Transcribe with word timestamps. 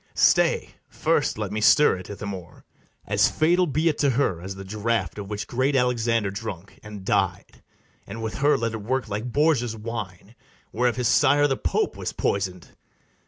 BARABAS. 0.15 0.19
Stay; 0.23 0.69
first 0.89 1.37
let 1.37 1.51
me 1.51 1.61
stir 1.61 1.95
it, 1.97 2.09
Ithamore. 2.09 2.63
As 3.05 3.29
fatal 3.29 3.67
be 3.67 3.87
it 3.87 3.99
to 3.99 4.09
her 4.09 4.41
as 4.41 4.55
the 4.55 4.63
draught 4.65 5.19
Of 5.19 5.29
which 5.29 5.45
great 5.45 5.75
Alexander 5.75 6.31
drunk, 6.31 6.79
and 6.81 7.05
died; 7.05 7.61
And 8.07 8.23
with 8.23 8.39
her 8.39 8.57
let 8.57 8.73
it 8.73 8.81
work 8.81 9.09
like 9.09 9.31
Borgia's 9.31 9.75
wine, 9.75 10.33
Whereof 10.71 10.95
his 10.95 11.07
sire 11.07 11.45
the 11.45 11.55
Pope 11.55 11.95
was 11.95 12.13
poisoned! 12.13 12.69